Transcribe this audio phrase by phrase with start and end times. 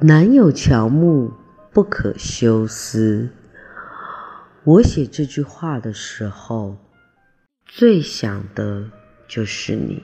[0.00, 1.32] 南有乔木，
[1.72, 3.30] 不可休思。
[4.62, 6.76] 我写这句话的时候，
[7.64, 8.90] 最想的
[9.26, 10.02] 就是你。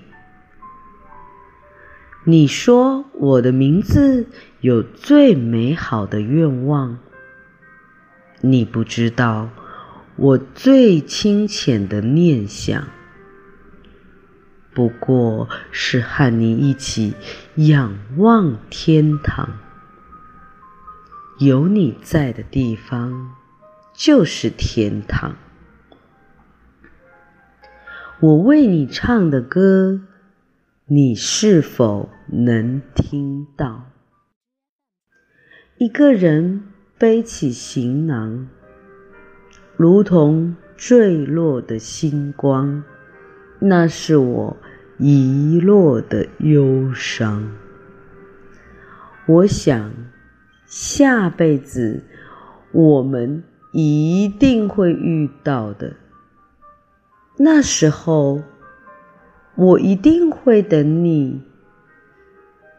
[2.24, 4.26] 你说我的名字
[4.62, 6.98] 有最美好的愿望，
[8.40, 9.50] 你不知道
[10.16, 12.88] 我最清浅的念想，
[14.72, 17.12] 不过是和你一起
[17.56, 19.50] 仰望天堂。
[21.44, 23.34] 有你在的地方
[23.92, 25.34] 就是天堂。
[28.20, 30.02] 我为你唱的歌，
[30.86, 33.90] 你是否能听到？
[35.78, 36.62] 一个人
[36.96, 38.46] 背起行囊，
[39.76, 42.84] 如同坠落的星光，
[43.58, 44.56] 那是我
[44.96, 47.52] 遗落的忧伤。
[49.26, 49.92] 我想，
[50.74, 52.02] 下辈子
[52.72, 55.92] 我们一定会遇到的。
[57.36, 58.40] 那时候。
[59.54, 61.42] 我一定会等你。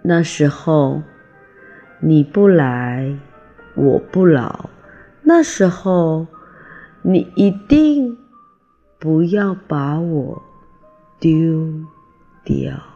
[0.02, 1.04] 那时候
[2.00, 3.16] 你不来，
[3.76, 4.72] 我不老。
[5.22, 6.26] 那时候
[7.04, 8.18] 你一定
[8.98, 10.42] 不要把我
[11.20, 11.72] 丢
[12.44, 12.93] 掉。